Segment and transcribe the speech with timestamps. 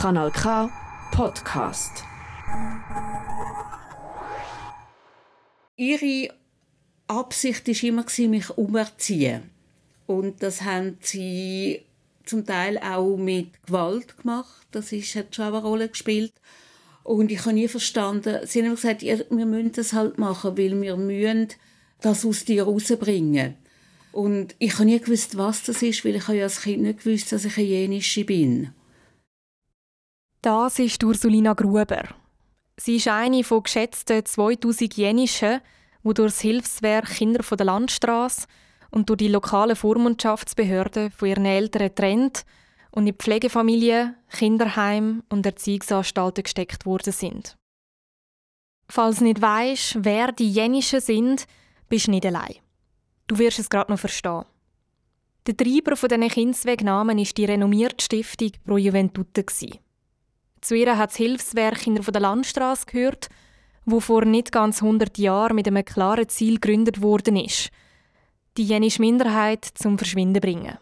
[0.00, 0.70] Kanal K
[1.10, 2.04] Podcast.
[5.74, 6.32] Ihre
[7.08, 9.50] Absicht war immer, mich umzuziehen.
[10.06, 11.82] Und das haben sie
[12.24, 14.68] zum Teil auch mit Gewalt gemacht.
[14.70, 16.32] Das ist, hat schon eine Rolle gespielt.
[17.02, 20.96] Und ich habe nie verstanden, sie haben gesagt, wir müssen das halt machen, weil wir
[20.96, 21.48] müssen
[22.02, 23.56] das aus dir rausbringen.
[24.12, 27.32] Und ich habe nie gewusst, was das ist, weil ich ja als Kind nicht gewusst,
[27.32, 28.72] dass ich eine Jenische bin.
[30.40, 32.04] Das ist Ursulina Gruber.
[32.76, 35.60] Sie ist eine von geschätzten 2000 Jenischen,
[36.04, 38.46] die durch das Hilfswerk Kinder von der Landstraße
[38.92, 42.44] und durch die lokalen Vormundschaftsbehörden von ihren Eltern trennt
[42.92, 47.56] und in Pflegefamilien, Kinderheim und Erziehungsanstalten gesteckt worden sind.
[48.88, 51.46] Falls nicht weisst, wer die Jenischen sind,
[51.88, 52.54] bist du nicht allein.
[53.26, 54.44] Du wirst es gerade noch verstehen.
[55.48, 59.44] Der Treiber von diesen Kindswegnahmen war die renommierte Stiftung Pro Juventute.
[60.60, 63.28] Zu ihr hat das Hilfswerk in der Landstraße gehört,
[63.84, 67.70] wo vor nicht ganz 100 Jahren mit einem klaren Ziel gegründet worden ist,
[68.56, 70.78] die jenische Minderheit zum Verschwinden bringen.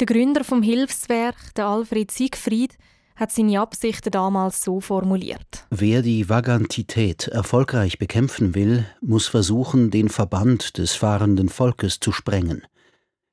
[0.00, 2.76] Der Gründer vom Hilfswerk, der Alfred Siegfried,
[3.14, 5.66] hat seine Absichten damals so formuliert.
[5.70, 12.66] Wer die Vagantität erfolgreich bekämpfen will, muss versuchen, den Verband des fahrenden Volkes zu sprengen.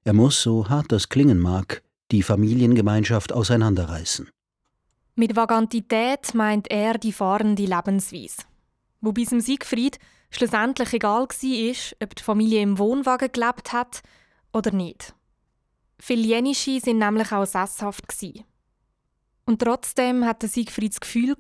[0.06, 4.30] Er muss, so hart das klingen mag, die Familiengemeinschaft auseinanderreißen.
[5.16, 8.44] Mit Vagantität meint er die fahrende Lebensweise.
[9.00, 10.00] Wobei es Siegfried
[10.32, 14.02] schlussendlich egal war, ob die Familie im Wohnwagen gelebt hat
[14.54, 15.14] oder nicht.
[16.00, 18.04] Viele Jenische sind nämlich auch sesshaft.
[19.46, 21.36] Und trotzdem hatte Siegfried das Gefühl,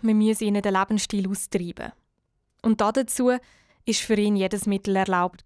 [0.00, 1.92] man müsse ihnen den Lebensstil austreiben.
[2.62, 3.40] Und dazu war
[3.92, 5.42] für ihn jedes Mittel erlaubt.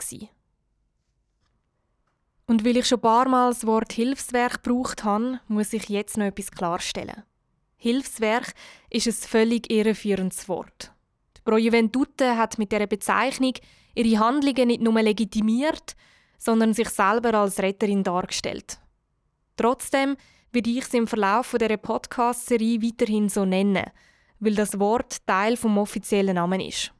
[2.47, 6.17] Und weil ich schon ein paar Mal das Wort Hilfswerk gebraucht habe, muss ich jetzt
[6.17, 7.25] noch etwas klarstellen.
[7.83, 8.55] Hilfswerk
[8.91, 10.93] ist ein völlig irreführendes Wort.
[11.37, 13.55] Die Pro Juventute hat mit dieser Bezeichnung
[13.97, 15.97] ihre Handlungen nicht nur legitimiert,
[16.39, 18.79] sondern sich selber als Retterin dargestellt.
[19.57, 20.17] Trotzdem
[20.53, 23.91] werde ich es im Verlauf dieser Podcast-Serie weiterhin so nennen,
[24.39, 26.93] weil das Wort Teil vom offiziellen Namen ist.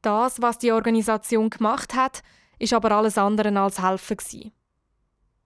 [0.00, 2.22] Das, was die Organisation gemacht hat,
[2.58, 4.16] ist aber alles andere als helfen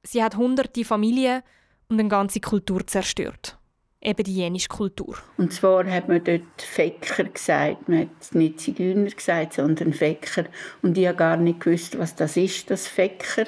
[0.05, 1.43] Sie hat hunderte Familien
[1.89, 3.58] und eine ganze Kultur zerstört
[4.01, 5.17] eben die jenische Kultur.
[5.37, 10.45] Und zwar hat man dort Fäcker gesagt, man hat nicht Zigeuner gesagt, sondern Fäcker.
[10.83, 13.47] Und ich habe gar nicht gewusst, was das ist, das Fäcker.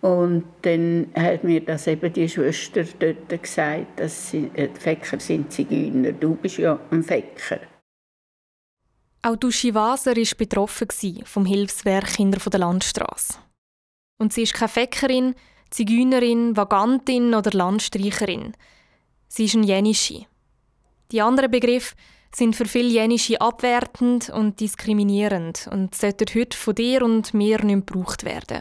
[0.00, 5.20] Und dann hat mir das eben die Schwester dort gesagt, dass sie, äh, die Fäcker
[5.20, 7.60] sind Zigeuner, du bist ja ein Fäcker.
[9.24, 10.88] Auch Duschi Waser war betroffen
[11.24, 13.34] vom Hilfswerk Kinder der Landstraße.
[14.18, 15.36] Und sie ist keine Fäckerin,
[15.70, 18.54] Zigeunerin, Vagantin oder Landstreicherin–
[19.34, 20.26] Sie ist ein Jenische.
[21.10, 21.94] Die anderen Begriffe
[22.34, 27.86] sind für viele Jenische abwertend und diskriminierend und sollten heute von dir und mir nicht
[27.86, 28.60] gebraucht werden.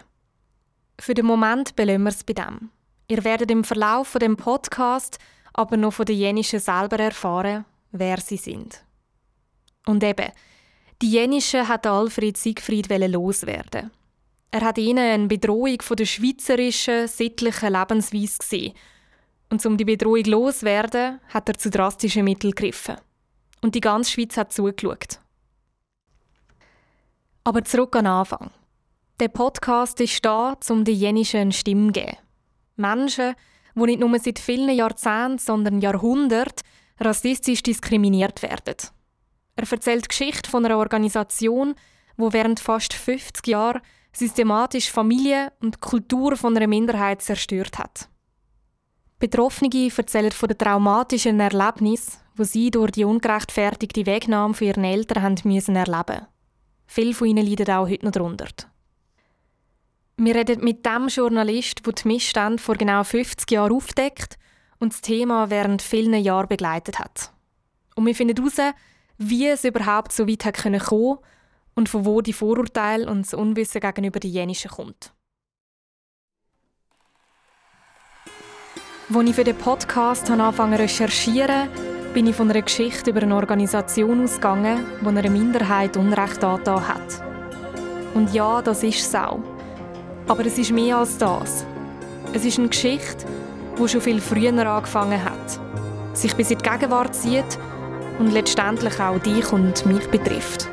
[0.98, 2.70] Für den Moment belassen wir es bei dem.
[3.10, 5.18] Ihr werdet im Verlauf von dem Podcast
[5.52, 8.82] aber noch von den Jenischen selber erfahren, wer sie sind.
[9.86, 10.32] Und eben,
[11.02, 13.92] die Jenischen hat Alfred Siegfried loswerden.
[14.52, 18.74] Er hat ihnen eine Bedrohung von der schweizerischen, sittlichen Lebensweise gesehen
[19.52, 22.96] und um die Bedrohung loszuwerden, hat er zu drastischen Mitteln gegriffen.
[23.62, 25.20] Und die ganze Schweiz hat zugeschaut.
[27.44, 28.52] Aber zurück an den Anfang.
[29.20, 32.18] Der Podcast ist da, um den Jenischen eine Stimme zu geben.
[32.78, 33.36] Menschen,
[33.76, 36.66] die nicht nur seit vielen Jahrzehnten, sondern Jahrhunderten
[37.00, 38.76] rassistisch diskriminiert werden.
[39.58, 41.76] Er erzählt die Geschichte von einer Organisation,
[42.18, 43.82] die während fast 50 Jahren
[44.14, 48.08] systematisch Familie und Kultur von einer Minderheit zerstört hat.
[49.22, 55.22] Betroffene erzählen von den traumatischen Erlebnissen, die sie durch die ungerechtfertigte Wegnahme von ihren Eltern
[55.22, 56.26] haben müssen erleben
[56.88, 58.48] Viele von ihnen leiden auch heute noch darunter.
[60.18, 64.40] Wir reden mit dem Journalist, der die Missstände vor genau 50 Jahren aufdeckt
[64.80, 67.32] und das Thema während vielen Jahren begleitet hat.
[67.96, 68.74] Und wir finden heraus,
[69.20, 71.22] wie es überhaupt so weit kommen konnte
[71.76, 75.14] und von wo die Vorurteile und das Unwissen gegenüber den Jenischen kommt.
[79.14, 81.68] Als ich für den Podcast angefangen zu recherchieren,
[82.14, 87.24] bin ich von einer Geschichte über eine Organisation ausgegangen, die einer Minderheit Unrecht angetan hat.
[88.14, 89.40] Und ja, das ist es auch.
[90.28, 91.66] Aber es ist mehr als das.
[92.32, 93.26] Es ist eine Geschichte,
[93.78, 95.60] die schon viel früher angefangen hat,
[96.14, 97.60] sich bis in die Gegenwart zieht
[98.18, 100.70] und letztendlich auch dich und mich betrifft.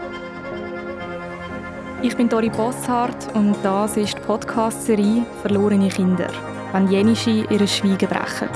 [2.03, 6.29] Ich bin Dori Bosshardt und das ist die Podcast-Serie «Verlorene Kinder»
[6.73, 8.49] wenn Jenische ihre Schweigen brechen.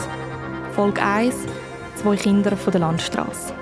[0.75, 1.35] Folge 1
[1.97, 3.55] zwei Kinder von der Landstraße.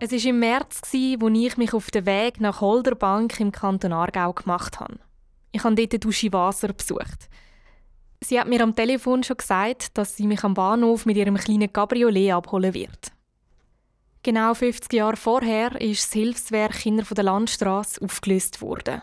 [0.00, 4.32] Es war im März, als ich mich auf den Weg nach Holderbank im Kanton Aargau
[4.32, 4.98] gemacht habe.
[5.52, 7.28] Ich habe dort Duschi Wasser besucht.
[8.20, 11.72] Sie hat mir am Telefon schon gesagt, dass sie mich am Bahnhof mit ihrem kleinen
[11.72, 13.12] Cabriolet abholen wird.
[14.22, 19.02] Genau 50 Jahre vorher ist das Hilfswerk Kinder der Landstraße aufgelöst worden.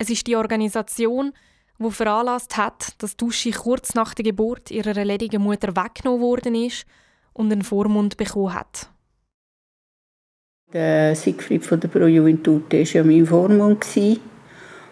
[0.00, 1.32] Es ist die Organisation,
[1.78, 6.86] die veranlasst hat, dass Duschi kurz nach der Geburt ihrer erledigten Mutter weggenommen worden ist
[7.32, 8.88] und einen Vormund bekommen hat.
[10.72, 13.86] Der Siegfried von der Pro Juventute war ja mein Vormund.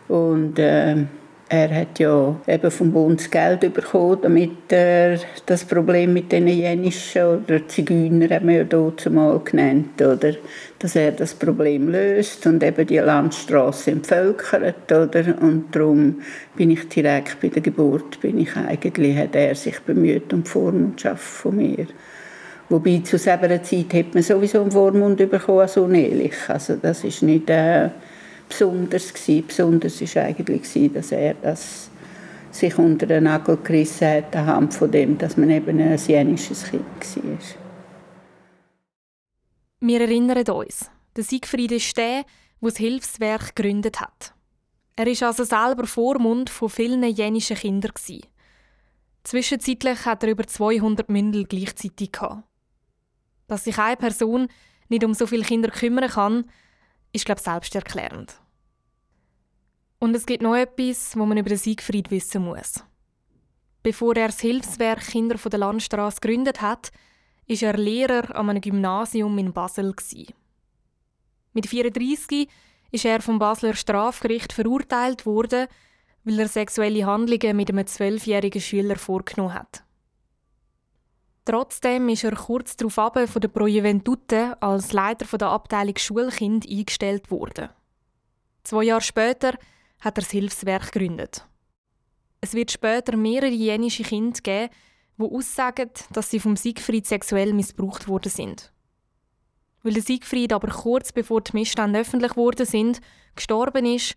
[0.08, 1.04] Und äh,
[1.48, 7.22] er hat ja eben vom Bund Geld bekommen, damit er das Problem mit den Jenischen
[7.22, 10.32] oder Zigeuner, haben wir ja dort zumal genannt, oder,
[10.80, 14.90] dass er das Problem löst und eben die Landstraße entvölkert.
[14.90, 15.40] Oder?
[15.40, 16.20] Und darum
[16.56, 20.50] bin ich direkt bei der Geburt, bin ich eigentlich, hat er sich bemüht um die
[20.50, 21.86] Vormundschaft von mir.
[22.68, 26.34] Wobei zu selber Zeit hat man sowieso einen Vormund bekommen als unehelich.
[26.48, 27.90] Also das ist nicht äh,
[28.48, 29.46] besonders gewesen.
[29.46, 31.90] Besonders war eigentlich, dass er das
[32.50, 36.84] sich unter den Nagel gerissen hat, anhand von dem, dass man eben ein jenisches Kind
[37.16, 37.38] war.
[39.80, 42.24] Wir erinnern uns, der Siegfried ist der,
[42.62, 44.34] der das Hilfswerk gegründet hat.
[44.96, 47.92] Er war also selber Vormund von vielen jenischen Kindern.
[49.24, 52.12] Zwischenzeitlich hat er über 200 Mündel gleichzeitig.
[53.46, 54.48] Dass sich eine Person
[54.88, 56.44] nicht um so viele Kinder kümmern kann,
[57.12, 58.40] ist, glaube ich, selbsterklärend.
[59.98, 62.84] Und es gibt noch etwas, was man über Siegfried wissen muss.
[63.82, 66.90] Bevor er das Hilfswerk Kinder von der Landstraße gegründet hat,
[67.46, 69.94] ist er Lehrer an einem Gymnasium in Basel.
[71.52, 72.48] Mit 34
[72.90, 75.68] ist er vom Basler Strafgericht verurteilt worden,
[76.24, 79.85] weil er sexuelle Handlungen mit einem zwölfjährigen Schüler vorgenommen hat.
[81.46, 87.30] Trotzdem ist er kurz darauf von der Pro Juventute als Leiter der Abteilung Schulkind eingestellt
[87.30, 87.68] worden.
[88.64, 89.52] Zwei Jahre später
[90.00, 91.46] hat er das Hilfswerk gegründet.
[92.40, 94.74] Es wird später mehrere jenische Kinder geben,
[95.18, 98.72] die aussagen, dass sie vom Siegfried sexuell missbraucht worden sind.
[99.84, 103.00] Weil der Siegfried aber kurz bevor die Missstände öffentlich geworden sind,
[103.36, 104.16] gestorben ist,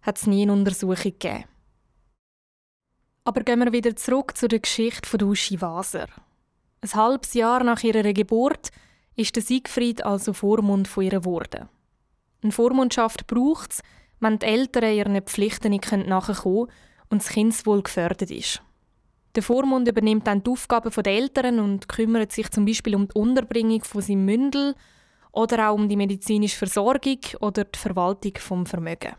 [0.00, 1.44] hat es nie eine Untersuchung gegeben.
[3.24, 6.06] Aber gehen wir wieder zurück zu der Geschichte von Uschi Waser.
[6.80, 8.70] Ein halbes Jahr nach ihrer Geburt
[9.16, 11.68] ist der Siegfried also Vormund von ihr geworden.
[12.42, 13.80] Eine Vormundschaft braucht es,
[14.20, 16.70] wenn die Eltern ihren Pflichten nicht nachkommen
[17.10, 18.62] und das Kindeswohl gefördert ist.
[19.34, 23.18] Der Vormund übernimmt dann die Aufgaben der Eltern und kümmert sich zum Beispiel um die
[23.18, 24.74] Unterbringung von seinem Mündel
[25.32, 29.14] oder auch um die medizinische Versorgung oder die Verwaltung vom Vermögen.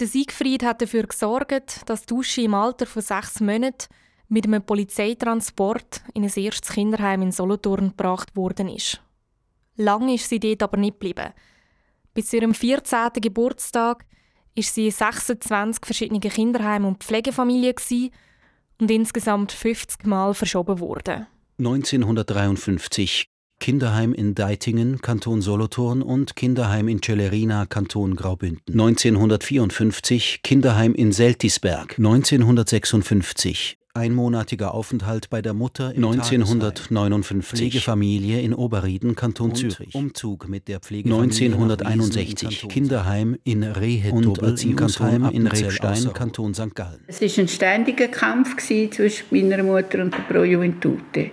[0.00, 3.88] Der Siegfried hat dafür gesorgt, dass Dusche im Alter von sechs Monaten
[4.30, 9.02] mit einem Polizeitransport in ein erstes Kinderheim in Solothurn gebracht worden ist.
[9.76, 11.32] Lang ist sie dort aber nicht geblieben.
[12.14, 13.10] Bis ihrem 14.
[13.20, 14.06] Geburtstag
[14.54, 17.74] ist sie in 26 verschiedenen Kinderheimen und Pflegefamilien
[18.80, 21.26] und insgesamt 50 Mal verschoben worden.
[21.58, 23.26] 1953
[23.58, 28.72] Kinderheim in Deitingen, Kanton Solothurn und Kinderheim in Celerina, Kanton Graubünden.
[28.72, 31.98] 1954 Kinderheim in Seltisberg.
[31.98, 39.94] 1956 einmonatiger Aufenthalt bei der Mutter 1959 Pflegefamilie in Oberrieden, Kanton Zürich.
[39.94, 46.74] Umzug mit der Pflegefamilie 1961 Kinderheim in Rehetobel im Kanton in Rebstein, Kanton St.
[46.74, 47.00] Gallen.
[47.08, 51.30] Es war ein ständiger Kampf zwischen meiner Mutter und der Pro Juventute.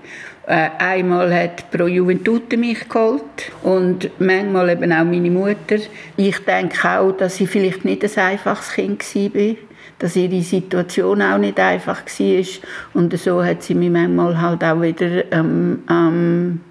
[0.48, 3.22] Äh, einmal hat Pro Juventute mich geholt
[3.64, 5.78] und manchmal eben auch meine Mutter.
[6.16, 9.67] Ich denke auch, dass ich vielleicht nicht ein einfaches Kind war
[10.00, 12.46] dass ihre Situation auch nicht einfach war.
[12.94, 16.62] Und so hat sie mich manchmal halt auch wieder ähm, ähm,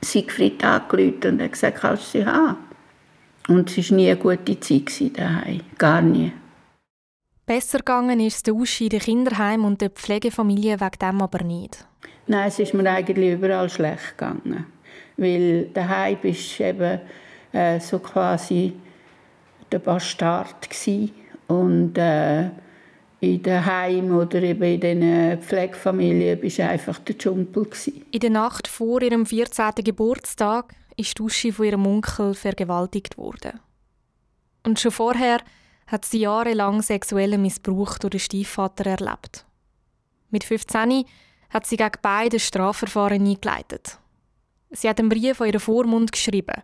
[0.00, 2.56] Siegfried angerufen und hat gesagt, kannst du sie haben.
[3.48, 6.32] Und es war nie eine gute Zeit daheim, gar nie.
[7.44, 11.86] Besser gegangen ist der Uschi in Kinderheim und der Pflegefamilie wegen dem aber nicht.
[12.26, 14.66] Nein, es ist mir eigentlich überall schlecht gegangen.
[15.16, 17.00] Weil daheim bist eben
[17.52, 18.72] äh, so quasi
[19.70, 21.12] der Bastard gewesen.
[21.46, 22.50] und äh,
[23.20, 27.66] in den Heim oder eben in den Pflegefamilien bist einfach der Dschungel.
[28.10, 29.72] In der Nacht vor ihrem 14.
[29.76, 33.60] Geburtstag ist Uschi von ihrem Onkel vergewaltigt worden.
[34.64, 35.38] Und schon vorher
[35.86, 39.46] hat sie jahrelang sexuellen Missbrauch durch den Stiefvater erlebt.
[40.30, 41.04] Mit 15
[41.50, 43.98] hat sie gegen beide Strafverfahren eingeleitet.
[44.70, 46.62] Sie hat einen Brief an ihren Vormund geschrieben.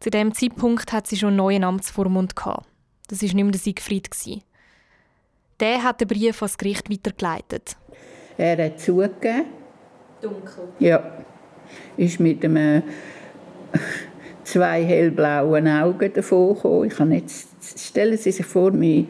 [0.00, 2.66] Zu dem Zeitpunkt hat sie schon einen neuen Amtsvormund gehabt.
[3.08, 4.08] Das war nicht mehr der Siegfried.
[5.60, 7.76] Der hat den Brief ans Gericht weitergeleitet.
[8.36, 9.46] Er hat zugegeben.
[10.20, 10.68] Dunkel.
[10.78, 11.02] Ja.
[11.96, 12.82] Ist mit einem
[14.44, 16.84] zwei hellblauen Augen davon gekommen.
[16.84, 17.48] Ich kann jetzt,
[17.78, 19.06] stellen Sie sich vor, mit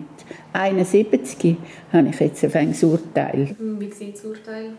[0.52, 1.56] 71
[1.92, 3.54] habe ich jetzt ein Urteil.
[3.58, 4.70] Wie sieht das Urteil?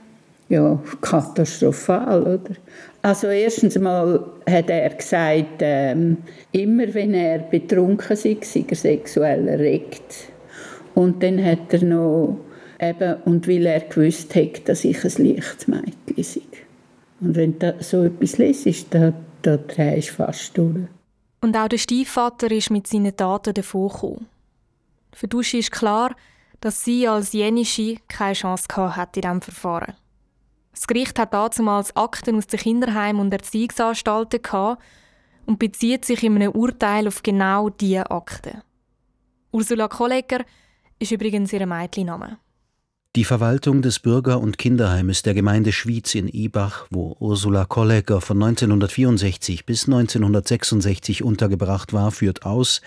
[0.49, 2.55] Ja, katastrophal, oder?
[3.01, 6.17] Also erstens mal hat er gesagt, ähm,
[6.53, 10.29] immer wenn er betrunken sei, sei er sexuell erregt.
[10.97, 12.39] Und dann hat er noch
[12.79, 16.41] eben, und weil er gewusst hat, dass ich ein leichtes Mädchen sei.
[17.19, 19.13] Und wenn du so etwas lesest, da,
[19.43, 20.87] da drehst du fast durch.
[21.41, 24.25] Und auch der Stiefvater ist mit seinen Taten davongekommen.
[25.13, 26.15] Für Duschi ist klar,
[26.61, 29.93] dass sie als Jenische keine Chance hat in diesem Verfahren.
[30.71, 34.81] Das Gericht hat damals Akten aus den Kinderheim und Erziehungsanstalten gehabt
[35.45, 38.63] und bezieht sich in einem Urteil auf genau diese Akten.
[39.51, 40.43] Ursula Kollegger
[40.99, 42.37] ist übrigens ihr Mädchenname.
[43.15, 48.37] Die Verwaltung des Bürger- und Kinderheimes der Gemeinde Schwyz in Ibach, wo Ursula Kollegger von
[48.41, 52.81] 1964 bis 1966 untergebracht war, führt aus,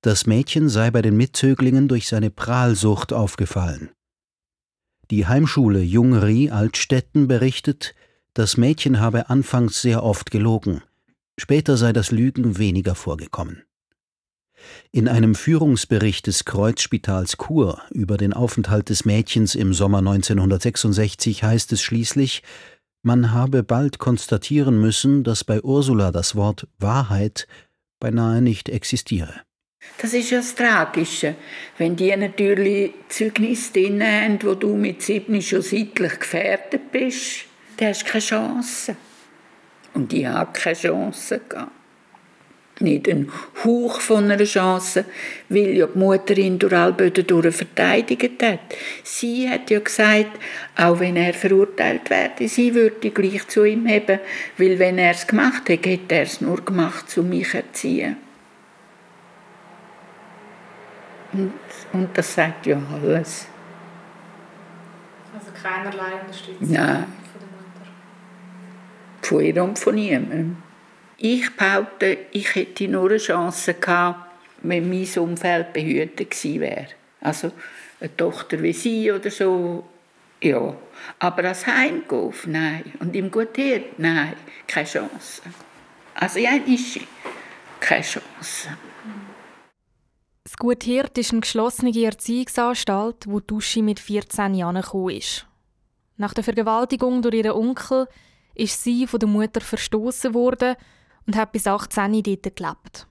[0.00, 3.90] das Mädchen sei bei den Mitzöglingen durch seine Prahlsucht aufgefallen.
[5.12, 7.94] Die Heimschule Jungri Altstetten berichtet,
[8.34, 10.82] das Mädchen habe anfangs sehr oft gelogen,
[11.36, 13.62] später sei das Lügen weniger vorgekommen.
[14.92, 21.72] In einem Führungsbericht des Kreuzspitals Chur über den Aufenthalt des Mädchens im Sommer 1966 heißt
[21.72, 22.42] es schließlich,
[23.02, 27.46] man habe bald konstatieren müssen, dass bei Ursula das Wort Wahrheit
[28.00, 29.34] beinahe nicht existiere.
[29.98, 31.36] Das ist ja das Tragische.
[31.78, 37.44] Wenn die natürlich Zeugnisse drin haben, wo du mit sieben schon seitlich gefährdet bist,
[37.76, 38.96] dann hast du keine Chance.
[39.94, 41.77] Und ich habe keine Chance gehabt.
[42.80, 43.30] Nicht ein
[43.64, 45.04] Hauch von einer Chance,
[45.48, 48.60] weil ja die Mutter ihn durch Alböden durch verteidigt hat.
[49.02, 50.38] Sie hat ja gesagt,
[50.76, 54.20] auch wenn er verurteilt werde, sie würde gleich zu ihm haben,
[54.58, 58.16] weil wenn er es gemacht hätte, hätte er es nur gemacht, um mich zu erziehen.
[61.32, 61.52] Und,
[61.92, 63.48] und das sagt ja alles.
[65.34, 67.04] Also keinerlei Unterstützung Nein.
[67.04, 67.90] von der Mutter?
[69.22, 70.67] Von ihr und von niemandem.
[71.20, 74.30] Ich behaupte, ich hätte nur eine Chance gehabt,
[74.62, 76.86] wenn mein Umfeld behütet gewesen wäre.
[77.20, 77.50] Also
[77.98, 79.84] eine Tochter wie sie oder so,
[80.40, 80.76] ja.
[81.18, 82.84] Aber als Heimgauf, nein.
[83.00, 84.34] Und im Guthirt, nein,
[84.68, 85.42] keine Chance.
[86.14, 87.00] Also ja, ist
[87.80, 88.68] keine Chance.
[90.44, 95.46] Das Guthirt ist eine geschlossene Erziehungsanstalt, wo Duschi mit 14 Jahren gekommen ist.
[96.16, 98.06] Nach der Vergewaltigung durch ihren Onkel
[98.54, 100.76] ist sie von der Mutter verstoßen worden
[101.28, 103.06] und hat bis 18 dort gelebt.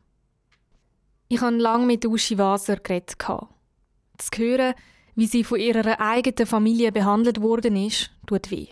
[1.27, 3.15] Ich habe lange mit Uschi Waser geredet.
[3.19, 4.74] Zu hören,
[5.13, 8.69] wie sie von ihrer eigenen Familie behandelt worden ist, tut weh.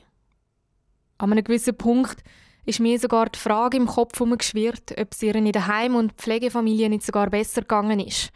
[1.19, 2.23] An einem gewissen Punkt
[2.65, 6.13] ist mir sogar die Frage im Kopf geschwirrt, ob es ihr in der Heim- und
[6.13, 8.31] Pflegefamilie nicht sogar besser gegangen ist.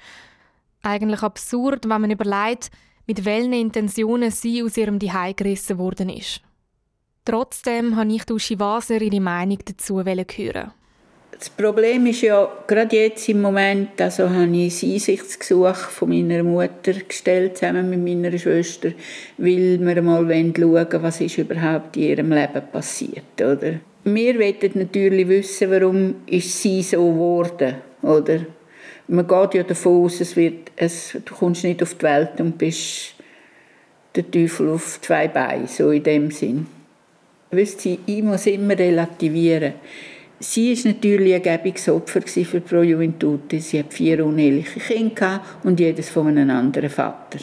[0.83, 2.69] Eigentlich absurd, wenn man überlegt,
[3.07, 6.41] mit welchen Intentionen sie aus ihrem Zuhause gerissen worden ist.
[7.25, 10.71] Trotzdem habe ich Uschi Waser ihre Meinung dazu hören.
[11.39, 16.43] Das Problem ist ja, gerade jetzt im Moment, also habe ich das Einsichtsgesuch von meiner
[16.43, 18.91] Mutter gestellt, zusammen mit meiner Schwester,
[19.37, 23.79] weil wir mal schauen wollen, was ist überhaupt in ihrem Leben passiert, oder?
[24.03, 28.41] Wir wollen natürlich wissen, warum ist sie so geworden, oder?
[29.07, 32.57] Man geht ja davon aus, es wird, es, du kommst nicht auf die Welt und
[32.57, 33.13] bist
[34.13, 36.67] der Teufel auf zwei Beinen, so in dem Sinn.
[37.51, 39.75] Wisst ihr, ich muss immer relativieren.
[40.41, 43.59] Sie war natürlich ein gäbiges Opfer für Pro Juventute.
[43.59, 47.39] Sie hat vier uneheliche Kinder und jedes von einem anderen Vater.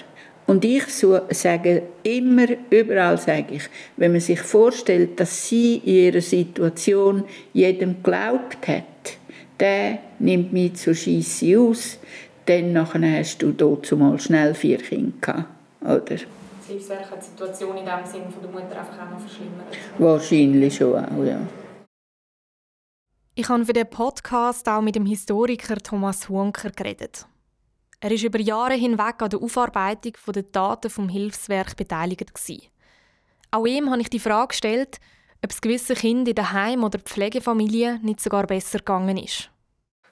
[0.47, 0.85] Und ich
[1.31, 3.65] sage immer, überall sage ich,
[3.97, 9.19] wenn man sich vorstellt, dass sie in ihrer Situation jedem geglaubt hat,
[9.61, 11.99] der nimmt mich zur Scheisse aus,
[12.47, 15.49] dann nachher hast du dort zumal schnell vier Kinder gehabt,
[15.83, 16.17] oder?
[16.69, 19.67] Hilfswerk hat die Situation in dem Sinne von der Mutter einfach auch noch verschlimmert.
[19.99, 21.41] Wahrscheinlich schon auch, ja.
[23.39, 27.27] Ich habe für den Podcast auch mit dem Historiker Thomas Hunker geredet.
[28.01, 32.33] Er war über Jahre hinweg an der Aufarbeitung der Daten vom Hilfswerk beteiligt.
[33.51, 35.01] Auch ihm habe ich die Frage gestellt,
[35.45, 39.51] ob es gewissen Kindern in der Heim- oder Pflegefamilie nicht sogar besser gegangen ist.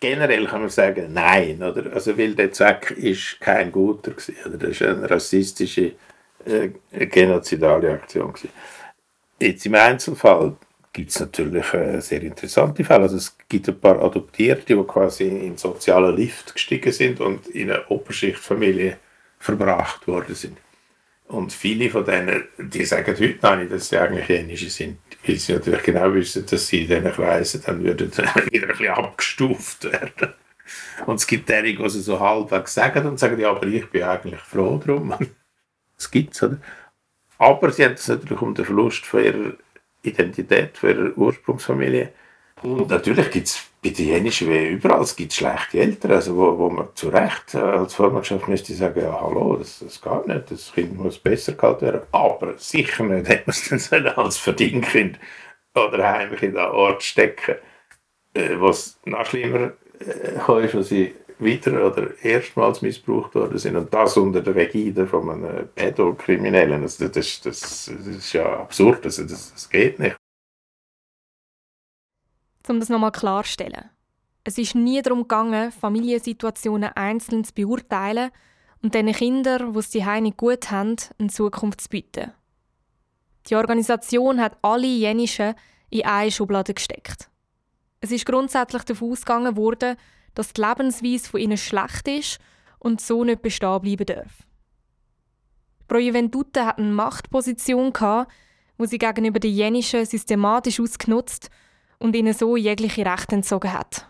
[0.00, 1.94] Generell kann man sagen, nein, oder?
[1.94, 4.12] Also, weil der Zweck ist kein guter
[4.44, 4.58] oder?
[4.58, 5.92] Das war eine rassistische,
[6.44, 6.68] äh,
[7.06, 8.34] genozidale Aktion.
[9.40, 10.58] Jetzt im Einzelfall
[10.94, 13.02] gibt es natürlich äh, sehr interessante Fälle.
[13.02, 17.70] Also es gibt ein paar Adoptierte, die quasi in sozialen Lift gestiegen sind und in
[17.70, 18.96] eine Oberschichtfamilie
[19.38, 20.56] verbracht worden sind.
[21.26, 25.36] Und viele von denen, die sagen heute noch nicht, dass sie eigentlich Jenische sind, weil
[25.36, 28.12] sie natürlich genau wissen, dass sie in diesen Kreisen dann würden
[28.50, 30.34] wieder ein bisschen abgestuft werden.
[31.06, 34.04] Und es gibt derige, die sie so halbwegs sagen und sagen, ja, aber ich bin
[34.04, 35.14] eigentlich froh drum.
[35.96, 36.58] Das gibt es, oder?
[37.38, 39.54] Aber sie haben es natürlich um den Verlust von ihrer
[40.04, 42.12] Identität, von ihrer Ursprungsfamilie.
[42.62, 46.58] Und natürlich gibt es bei den Jenischen wie überall, es gibt schlechte Eltern, also wo,
[46.58, 50.50] wo man zu Recht äh, als Vormannschaft müsste sagen, ja hallo, das, das geht nicht,
[50.50, 52.00] das Kind muss besser gehalten werden.
[52.12, 55.18] Aber sicher nicht hätte man es dann als Verdingkind
[55.74, 57.56] oder heimlich in den Ort stecken,
[58.32, 63.92] äh, was noch schlimmer äh, ist, was sie wieder oder erstmals missbraucht worden sind und
[63.92, 66.82] das unter der Ägide von einem Pädokriminellen.
[66.82, 70.16] Also das, das, das, ist ja absurd, also das, das geht nicht.
[72.68, 73.90] Um das nochmal klarzustellen.
[74.44, 78.30] Es ist nie darum gegangen, Familiensituationen einzeln zu beurteilen
[78.82, 82.32] und den Kindern, die es die nicht gut haben, eine Zukunft zu bieten.
[83.48, 85.54] Die Organisation hat alle Jenischen
[85.90, 87.30] in eine Schublade gesteckt.
[88.00, 89.96] Es ist grundsätzlich davon ausgegangen worden,
[90.34, 92.38] dass die Lebensweise von ihnen schlecht ist
[92.78, 94.46] und so nicht bestehen bleiben darf.
[95.88, 98.32] Pro Juventute hat eine Machtposition gehabt,
[98.78, 101.50] wo sie gegenüber den Jenischen systematisch ausgenutzt
[101.98, 104.08] und ihnen so jegliche Rechte entzogen hat.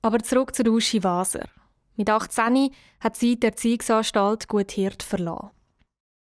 [0.00, 1.48] Aber zurück zu Uschi Waser.
[1.96, 2.70] Mit 18
[3.00, 5.50] hat sie die Erziehungsanstalt Gut Hirt verlassen.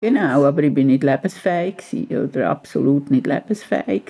[0.02, 1.76] Genau, aber ich bin nicht lebensfähig
[2.10, 4.04] oder absolut nicht lebensfähig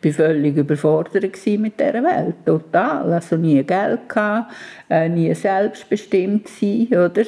[0.00, 1.24] Ich war völlig überfordert
[1.58, 3.12] mit dieser Welt, total.
[3.12, 4.52] Also nie Geld gehabt,
[4.88, 7.24] äh, nie selbstbestimmt sein, oder?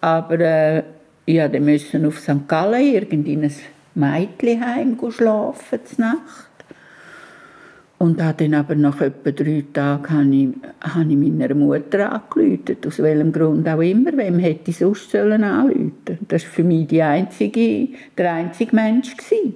[0.00, 0.84] Aber äh,
[1.26, 2.48] ich musste auf St.
[2.48, 3.52] Gallen irgendein
[3.94, 6.53] Mädchenheim schlafen, Nacht.
[8.04, 12.98] Und dann aber nach etwa drei Tagen habe ich, habe ich meiner Mutter angerufen, aus
[12.98, 14.14] welchem Grund auch immer.
[14.14, 15.40] Wem hätte ich sonst sollen
[16.28, 19.16] Das war für mich die einzige, der einzige Mensch.
[19.16, 19.54] Gewesen.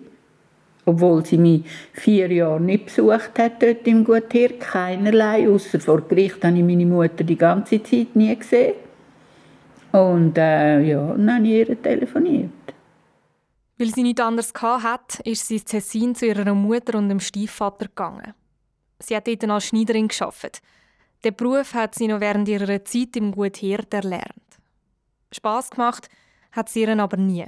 [0.87, 6.43] Obwohl sie mich vier Jahre nicht besucht hat dort im Guthir, keinerlei, außer vor Gericht
[6.43, 8.77] habe ich meine Mutter die ganze Zeit nie gesehen.
[9.93, 12.49] Und äh, ja, dann habe ich ihr telefoniert.
[13.77, 17.89] Weil sie nichts anderes hatte, ist sie ins Tessin zu ihrer Mutter und dem Stiefvater
[17.89, 18.38] gegangen.
[19.01, 20.61] Sie hat dort als Schneiderin gearbeitet.
[21.25, 24.33] Den Beruf hat sie noch während ihrer Zeit im Gutherd erlernt.
[25.33, 26.09] Spass gemacht
[26.53, 27.47] hat sie ihren aber nie.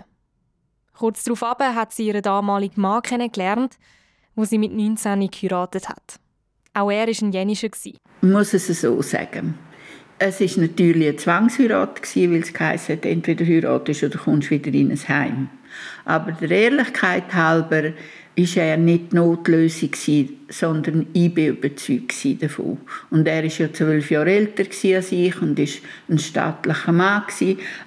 [0.94, 3.78] Kurz darauf hat sie ihren damaligen Mann kennengelernt,
[4.34, 6.20] wo sie mit 19 geheiratet hat.
[6.74, 7.70] Auch er war ein Jenischer.
[7.84, 9.58] Ich muss es so sagen.
[10.18, 15.08] Es war natürlich eine Zwangsheirat, weil es heisst, entweder heiratest oder kommst wieder in ein
[15.08, 15.48] Heim.
[16.04, 17.92] Aber der Ehrlichkeit halber
[18.36, 19.90] war er nicht Notlösung,
[20.48, 22.78] sondern ich war überzeugt davon.
[23.10, 25.66] Und er war ja zwölf Jahre älter als ich und war
[26.08, 27.22] ein staatlicher Mann.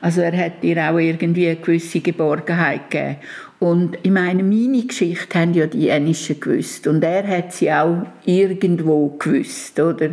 [0.01, 3.17] Also er hat ihr auch irgendwie eine gewisse Geborgenheit gegeben.
[3.59, 6.85] Und ich meine, meine Geschichte haben ja die Jänischen gewusst.
[6.87, 10.11] Und er hat sie auch irgendwo gewusst, oder?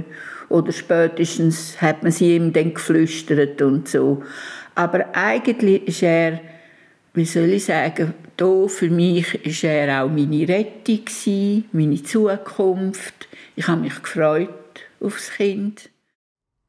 [0.50, 4.22] oder spätestens hat man sie ihm dann geflüstert und so.
[4.74, 6.40] Aber eigentlich ist er,
[7.14, 13.28] wie soll ich sagen, da für mich ist er auch meine Rettung meine Zukunft.
[13.54, 14.48] Ich habe mich gefreut
[15.00, 15.90] aufs Kind.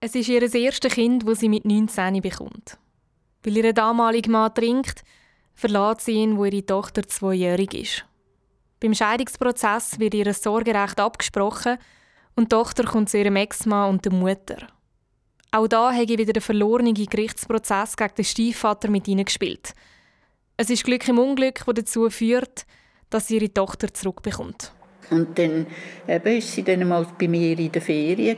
[0.02, 2.78] Es ist ihr erstes Kind, das sie mit 19 bekommt.
[3.44, 5.04] Weil ihr damaliger Mann trinkt,
[5.54, 8.06] verlässt sie ihn, wo ihre Tochter zweijährig ist.
[8.82, 11.78] Beim Scheidungsprozess wird ihr Sorgerecht abgesprochen
[12.36, 14.68] und die Tochter kommt zu ihrem Ex-Mann und der Mutter.
[15.52, 19.74] Auch da habe ich wieder den verlorenen Gerichtsprozess gegen den Stiefvater mit ihnen gespielt.
[20.62, 22.68] Es ist Glück im Unglück, das dazu führt,
[23.10, 24.72] dass sie ihre Tochter zurückbekommt.
[25.10, 25.66] Und dann
[26.06, 28.38] war sie dann mal bei mir in der Ferien.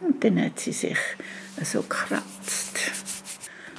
[0.00, 0.96] Und dann hat sie sich
[1.64, 2.78] so gekratzt.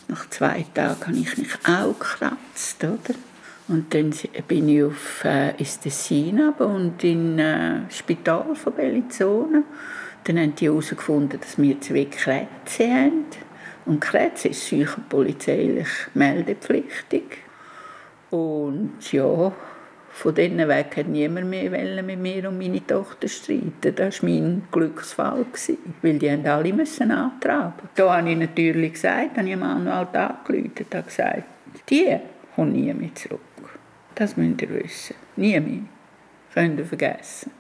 [0.10, 3.16] Nach zwei Tagen habe ich mich auch gekratzt, oder?
[3.68, 4.14] Und dann
[4.48, 9.64] bin ich auf, äh, ins Tessin und in äh, Spital von Bellinzona.
[10.26, 13.26] Dann haben die herausgefunden, dass wir zwei Krätze haben.
[13.86, 17.40] Und Krätze ist sicher polizeilich meldepflichtig.
[18.30, 19.52] Und ja,
[20.10, 23.96] von diesen weg hat niemand mehr mit mir und meine Tochter streiten.
[23.96, 25.46] Das war mein Glücksfall,
[26.02, 27.90] weil die haben alle müssen antragen.
[27.96, 31.44] Da habe ich natürlich gesagt, habe ich dem Anwalt angerufen und gesagt,
[31.90, 32.18] die
[32.56, 33.42] kommen nie mehr zurück.
[34.16, 35.16] Das müsst ihr wissen.
[35.36, 35.82] Nie mehr.
[36.54, 37.52] Könnt ihr vergessen.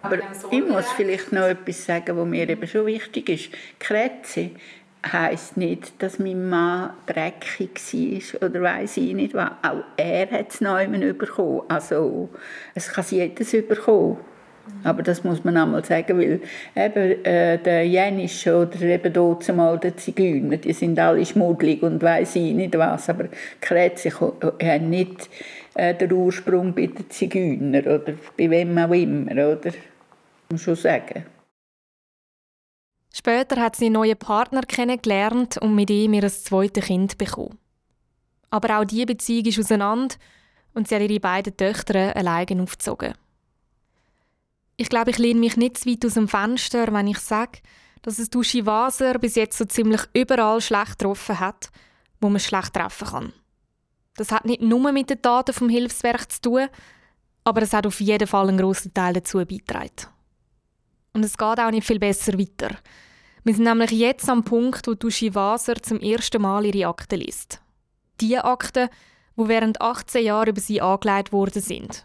[0.00, 0.18] Aber
[0.50, 3.50] ich muss vielleicht noch etwas sagen, was mir eben schon wichtig ist.
[3.78, 4.52] Kretze
[5.06, 9.50] heisst nicht, dass mein Mann dreckig war oder weiß ich nicht was.
[9.62, 10.78] Auch er hat es noch
[11.14, 11.62] bekommen.
[11.68, 12.28] Also,
[12.74, 14.18] es kann jedes bekommen.
[14.84, 16.40] Aber das muss man einmal sagen, weil
[16.76, 22.02] eben äh, der Jänisch oder eben dort mal der Zigeuner, die sind alle schmuddelig und
[22.02, 23.28] weiß ich nicht was, aber
[23.60, 25.30] Krätze haben nicht
[25.74, 29.70] äh, den Ursprung bei den Zigeuner oder bei wem auch immer, oder?
[30.50, 31.24] Muss schon sagen.
[33.28, 37.58] Später hat sie einen neuen Partner kennengelernt und mit ihm ihr zweites Kind bekommen.
[38.48, 40.14] Aber auch diese Beziehung ist auseinander
[40.72, 43.12] und sie hat ihre beiden Töchter alleine aufgezogen.
[44.78, 47.58] Ich glaube, ich lehne mich nicht zu weit aus dem Fenster, wenn ich sage,
[48.00, 51.68] dass es Duschi Waser bis jetzt so ziemlich überall schlecht getroffen hat,
[52.22, 53.32] wo man schlecht treffen kann.
[54.16, 56.68] Das hat nicht nur mit den Daten vom Hilfswerk zu tun,
[57.44, 60.06] aber es hat auf jeden Fall einen grossen Teil dazu beigetragen.
[61.12, 62.74] Und es geht auch nicht viel besser weiter.
[63.48, 67.62] Wir sind nämlich jetzt am Punkt, wo Duschi Waser zum ersten Mal ihre Akten liest.
[68.20, 68.90] Die Akten,
[69.38, 72.04] die während 18 Jahren über sie angelegt worden sind.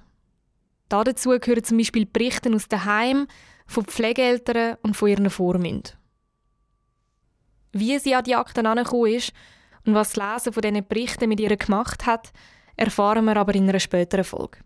[0.87, 3.27] Dazu gehören zum Beispiel Berichte aus dem Heim,
[3.67, 5.91] von Pflegeeltern und von ihren Vormünden.
[7.73, 9.33] Wie sie an die Akten angekommen ist
[9.85, 12.31] und was das Lesen von diesen Berichten mit ihr gemacht hat,
[12.77, 14.59] erfahren wir aber in einer späteren Folge.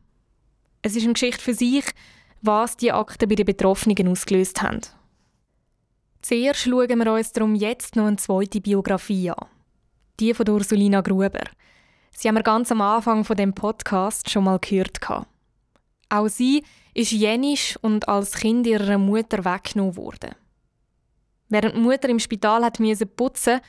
[0.84, 1.86] Es ist eine Geschichte für sich,
[2.44, 4.82] was die Akten bei den Betroffenen ausgelöst haben.
[6.28, 9.48] Zuerst schauen wir uns darum jetzt noch eine zweite Biografie an.
[10.20, 11.46] Die von Ursulina Gruber.
[12.12, 15.00] Sie haben wir ganz am Anfang von dem Podcast schon mal gehört.
[16.10, 20.36] Auch sie ist jenisch und als Kind ihrer Mutter weggenommen worden.
[21.48, 22.78] Während die Mutter im Spital hat
[23.16, 23.62] putzen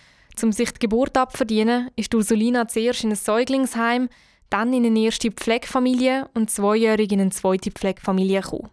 [0.43, 4.09] um sich die Geburt abzuverdienen, ist Ursulina zuerst in ein Säuglingsheim,
[4.51, 8.71] dann in eine erste Pflegefamilie und zweijährig in eine zweite Pflegefamilie gekommen.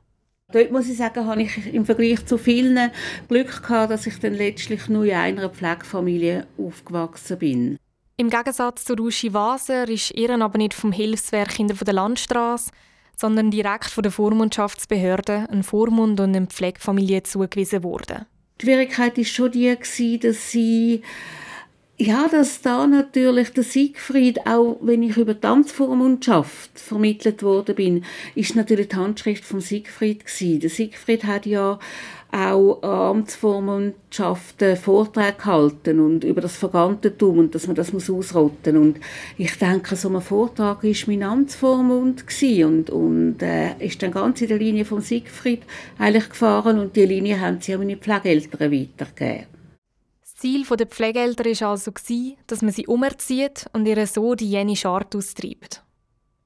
[0.52, 2.92] Dort muss ich sagen, habe ich im Vergleich zu vielen
[3.28, 7.78] Glück gehabt, dass ich dann letztlich nur in einer Pflegefamilie aufgewachsen bin.
[8.18, 12.72] Im Gegensatz zu Ruschi Waser ist ihr aber nicht vom Hilfswerk hinter der Landstraße,
[13.18, 18.26] sondern direkt von der Vormundschaftsbehörde ein Vormund und eine Pflegefamilie zugewiesen worden.
[18.62, 21.02] Die Schwierigkeit war schon die, dass sie
[21.98, 28.04] ja, dass da natürlich der Siegfried, auch wenn ich über Tanzvormundschaft vermittelt worden bin,
[28.36, 30.60] ist natürlich die Handschrift von Siegfried gewesen.
[30.60, 31.80] Der Siegfried hat ja
[32.34, 39.00] auch Amtsvormundschaften Vorträge gehalten und über das Vergangentum und dass man das muss ausrotten und
[39.38, 44.50] ich denke, so ein Vortrag ist mein Amtsvormund und und äh, ist dann ganz in
[44.50, 45.62] der Linie von Siegfried
[45.98, 49.55] eigentlich gefahren und die Linie haben sie auch meine Pflegeeltern weitergegeben.
[50.36, 51.92] Ziel der Pflegeeltern war also,
[52.48, 55.82] dass man sie umerzieht und ihre so die jene Art austreibt.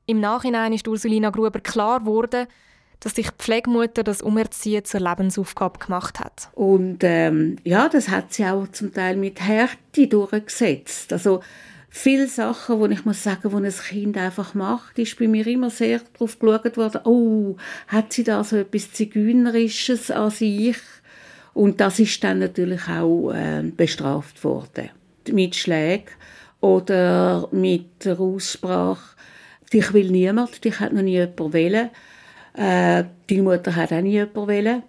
[0.05, 2.47] Im Nachhinein ist Ursulina Gruber klar geworden,
[2.99, 6.49] dass sich die Pflegemutter das Umerziehen zur Lebensaufgabe gemacht hat.
[6.53, 11.13] Und ähm, ja, das hat sie auch zum Teil mit Härte durchgesetzt.
[11.13, 11.41] Also
[11.89, 15.69] viele Sachen, wo ich muss sagen, wo ein Kind einfach macht, ist bei mir immer
[15.69, 20.77] sehr darauf geschaut worden, oh, hat sie da so etwas Zigeunerisches an sich?
[21.59, 24.91] Und das ist dann natürlich auch äh, bestraft worden.
[25.29, 26.05] Mit Schlägen
[26.61, 29.17] oder mit der Aussprache,
[29.73, 31.89] dich will niemand, dich hat noch nie jemand wählen.
[32.53, 34.83] Äh, deine Mutter hat auch nie jemand wählen.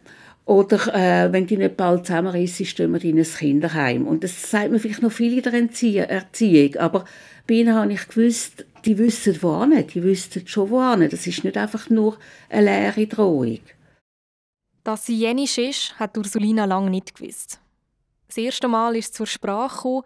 [0.45, 4.07] Oder äh, wenn die nicht bald zusammenrissen, stehen wir in ein Kinderheim.
[4.07, 6.77] Und das sagt man vielleicht noch viel in der Erziehung.
[6.77, 7.05] Aber
[7.49, 11.11] bei ihnen habe ich gewusst, die wissen wohin, die wissen schon wohin.
[11.11, 12.17] Das ist nicht einfach nur
[12.49, 13.59] eine leere Drohung.
[14.85, 17.61] Dass sie jenisch ist, hat Ursulina lange nicht gewusst.
[18.29, 20.03] Das erste Mal ist zur Sprache gekommen,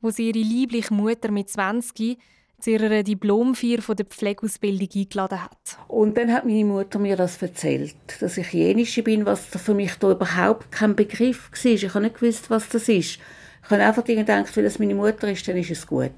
[0.00, 2.18] wo sie ihre liebliche Mutter mit 20
[2.60, 5.78] zu ihrer Diplomfeier von der Pflegeausbildung eingeladen hat.
[5.86, 9.94] Und dann hat meine Mutter mir das erzählt, dass ich jenische bin, was für mich
[9.94, 11.70] da überhaupt kein Begriff war.
[11.70, 13.18] Ich habe nicht gewusst, was das ist.
[13.62, 16.10] Ich habe einfach gedacht, weil es meine Mutter ist, dann ist es gut.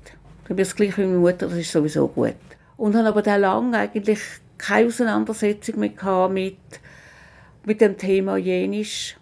[0.49, 2.37] Dann bin ich gleich wie meine Mutter, das ist sowieso gut.
[2.77, 4.21] Und habe aber dann lange eigentlich
[4.57, 6.57] keine Auseinandersetzung mehr mit
[7.65, 9.17] mit dem Thema Jenisch,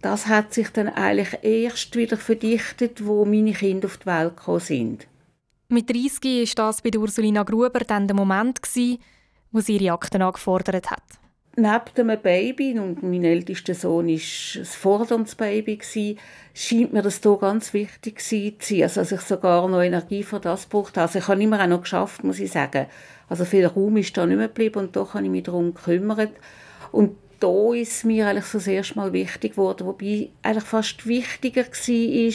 [0.00, 4.60] das hat sich dann eigentlich erst wieder verdichtet, wo meine Kinder auf die Welt gekommen
[4.60, 5.06] sind.
[5.68, 8.60] Mit 30 war das bei Ursulina Gruber dann der Moment,
[9.50, 11.02] wo sie ihre Akten angefordert hat.
[11.56, 15.78] Neben dem Baby, und mein ältester Sohn war ein forderndes Baby,
[16.52, 20.40] scheint mir das hier ganz wichtig zu sein, also dass ich sogar noch Energie für
[20.40, 21.00] das brauchte.
[21.00, 22.86] Also ich habe immer auch noch geschafft, muss ich sagen.
[23.28, 26.32] Also viel Raum ist da nicht mehr geblieben und doch habe ich mich darum gekümmert.
[26.90, 31.64] Und da ist mir eigentlich so das erste Mal wichtig geworden, wobei eigentlich fast wichtiger
[31.64, 32.34] war,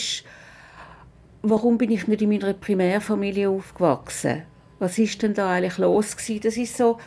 [1.42, 4.44] warum bin ich nicht in meiner Primärfamilie aufgewachsen?
[4.80, 6.42] Was ist denn da eigentlich los gewesen?
[6.42, 7.00] Das ist so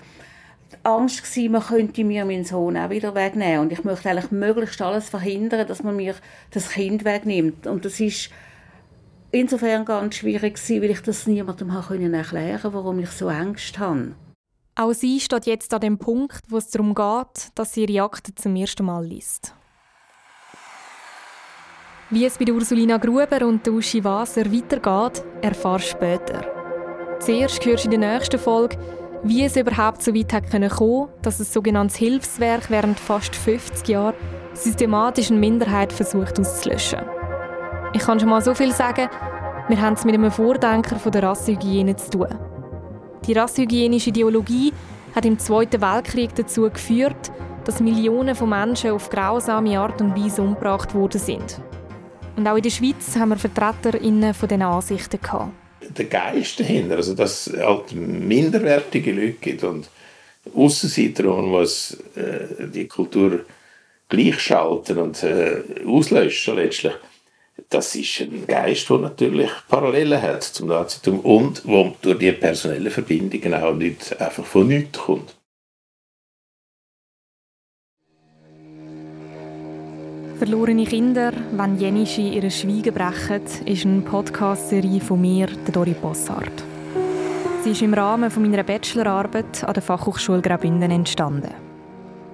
[0.72, 4.30] die Angst gewesen, man könnte mir meinen Sohn auch wieder wegnehmen und ich möchte eigentlich
[4.30, 6.14] möglichst alles verhindern, dass man mir
[6.50, 8.30] das Kind wegnimmt und das ist
[9.30, 14.14] insofern ganz schwierig gewesen, weil ich das niemandem erklären konnte, warum ich so Angst habe.
[14.74, 18.34] Auch sie steht jetzt an dem Punkt, wo es darum geht, dass sie ihre Akte
[18.34, 19.54] zum ersten Mal liest.
[22.08, 26.44] Wie es bei Ursulina Gruber und Uschi Waser weitergeht, erfahrst du später.
[27.20, 28.78] Zuerst hörst du in der nächsten Folge,
[29.22, 33.88] wie es überhaupt so weit hat kommen konnte, dass ein sogenanntes Hilfswerk während fast 50
[33.88, 34.14] Jahren
[34.54, 37.00] systematisch eine Minderheit versucht auszulöschen.
[37.92, 39.08] Ich kann schon mal so viel sagen,
[39.68, 42.51] wir haben es mit einem Vordenker von der Rassenhygiene zu tun.
[43.26, 44.72] Die rassenhygienische Ideologie
[45.14, 47.30] hat im Zweiten Weltkrieg dazu geführt,
[47.64, 51.60] dass Millionen von Menschen auf grausame Art und Weise umgebracht worden sind.
[52.36, 55.52] Und auch in der Schweiz haben wir VertreterInnen von diesen Ansichten gehabt.
[55.96, 59.88] Der Geist dahinter, also dass es halt minderwertige Leute gibt und
[60.54, 63.44] Aussenseiter, man muss äh, die Kultur
[64.08, 66.94] gleichschalten und äh, auslöschen letztlich
[67.72, 72.90] das ist ein Geist, der natürlich Parallelen hat zum Nazitum und wo durch die personellen
[72.90, 75.34] Verbindungen auch nicht einfach von nichts kommt.
[80.38, 86.64] Verlorene Kinder, wenn Jenische ihre Schweigen brechen, ist eine Podcast-Serie von mir, der Dori Bossart.
[87.62, 91.71] Sie ist im Rahmen meiner Bachelorarbeit an der Fachhochschule Graubünden entstanden.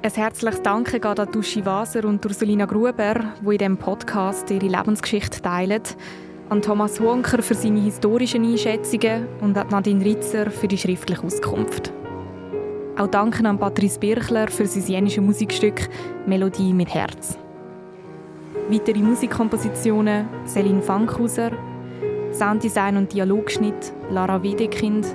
[0.01, 4.69] Ein herzliches Danke geht an Duschi Waser und Ursulina Gruber, die in diesem Podcast ihre
[4.69, 5.83] Lebensgeschichte teilen,
[6.49, 11.93] an Thomas Honker für seine historischen Einschätzungen und an Nadine Ritzer für die schriftliche Auskunft.
[12.97, 15.89] Auch danke an Patrice Birchler für sein jenische Musikstück
[16.27, 17.37] «Melodie mit Herz».
[18.71, 21.51] Weitere Musikkompositionen Celine Fankhauser,
[22.33, 25.09] Sounddesign und Dialogschnitt Lara Wedekind,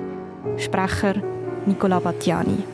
[0.58, 1.14] Sprecher
[1.64, 2.73] Nicola Battiani.